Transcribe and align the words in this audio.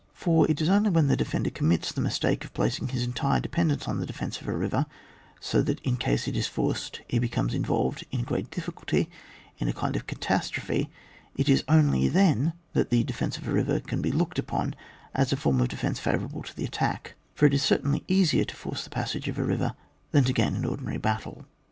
4. 0.13 0.49
It 0.49 0.59
is 0.61 0.67
only 0.67 0.89
when 0.89 1.05
the 1.09 1.15
defender 1.15 1.51
com 1.51 1.67
mits 1.69 1.91
the 1.93 2.01
mistake 2.01 2.43
of 2.43 2.55
placing 2.55 2.87
his 2.87 3.03
entire 3.03 3.39
dependence 3.39 3.87
on 3.87 3.99
the 3.99 4.05
defence 4.07 4.41
of 4.41 4.47
a 4.47 4.57
river, 4.57 4.87
so 5.39 5.61
that 5.61 5.79
in 5.81 5.95
case 5.95 6.27
it 6.27 6.35
is 6.35 6.47
forced 6.47 7.01
he 7.07 7.19
becomes 7.19 7.53
in 7.53 7.63
volved 7.63 8.03
in 8.09 8.23
great 8.23 8.49
difficulty, 8.49 9.11
in 9.59 9.67
a 9.67 9.73
kind 9.73 9.95
of 9.95 10.07
catastrophe, 10.07 10.89
it 11.35 11.47
is 11.47 11.63
only 11.67 12.07
then 12.07 12.53
that 12.73 12.89
the 12.89 13.03
de 13.03 13.13
fence 13.13 13.37
of 13.37 13.47
a 13.47 13.51
river 13.51 13.79
can 13.79 14.01
be 14.01 14.11
looked 14.11 14.39
upon 14.39 14.73
as 15.13 15.31
a 15.31 15.37
form 15.37 15.61
of 15.61 15.67
defence 15.67 15.99
favourable 15.99 16.41
to 16.41 16.55
the 16.55 16.65
attack, 16.65 17.13
for 17.35 17.45
it 17.45 17.53
is 17.53 17.61
certcdnly 17.61 18.03
easier 18.07 18.43
to 18.43 18.55
force 18.55 18.83
the 18.83 18.89
pas 18.89 19.11
sage 19.11 19.27
of 19.27 19.37
a 19.37 19.43
river 19.43 19.75
than 20.13 20.23
to 20.23 20.33
gain 20.33 20.55
an 20.55 20.65
ordinary 20.65 20.97
battle. 20.97 21.45